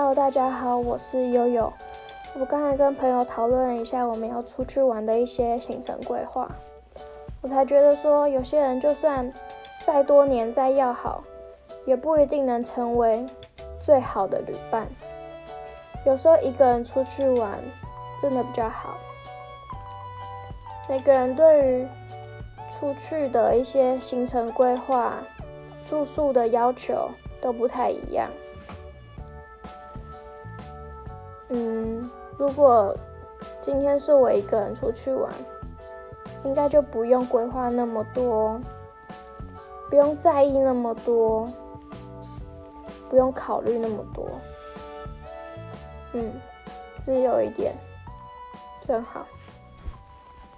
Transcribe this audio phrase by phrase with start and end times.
[0.00, 1.72] Hello，大家好，我是悠悠。
[2.38, 6.48] 我刚才跟朋友讨论了一下我们要出去玩的一些行程规划，
[7.42, 9.28] 我才觉得说，有些人就算
[9.84, 11.24] 再多年再要好，
[11.84, 13.26] 也不一定能成为
[13.82, 14.86] 最好的旅伴。
[16.06, 17.58] 有时候一个人出去玩
[18.22, 18.96] 真的比较好。
[20.88, 21.88] 每个人对于
[22.70, 25.14] 出去的一些行程规划、
[25.84, 27.10] 住宿的要求
[27.40, 28.30] 都不太一样。
[31.50, 32.94] 嗯，如果
[33.60, 35.32] 今天是我一个人出去玩，
[36.44, 38.60] 应该就不用规划那么多，
[39.88, 41.48] 不用在意那么多，
[43.08, 44.28] 不用考虑那么多。
[46.12, 46.32] 嗯，
[47.00, 47.74] 自由一点，
[48.80, 49.26] 真好。